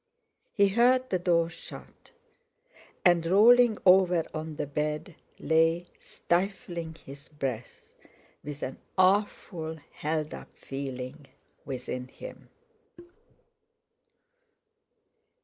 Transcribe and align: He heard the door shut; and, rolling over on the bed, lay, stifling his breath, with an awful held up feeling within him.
He 0.51 0.69
heard 0.69 1.11
the 1.11 1.19
door 1.19 1.47
shut; 1.47 2.11
and, 3.05 3.23
rolling 3.23 3.77
over 3.85 4.25
on 4.33 4.55
the 4.55 4.65
bed, 4.65 5.13
lay, 5.37 5.85
stifling 5.99 6.95
his 6.95 7.27
breath, 7.27 7.93
with 8.43 8.63
an 8.63 8.79
awful 8.97 9.75
held 9.91 10.33
up 10.33 10.57
feeling 10.57 11.27
within 11.67 12.07
him. 12.07 12.49